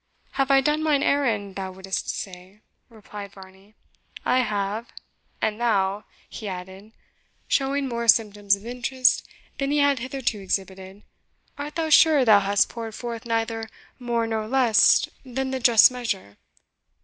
[0.31, 3.75] "Have I done mine errand, thou wouldst say?" replied Varney.
[4.25, 4.87] "I have!
[5.43, 6.91] And thou," he added,
[7.47, 9.23] showing more symptoms of interest
[9.59, 11.03] than he had hitherto exhibited,
[11.55, 13.69] "art thou sure thou hast poured forth neither
[13.99, 16.37] more nor less than the just measure?"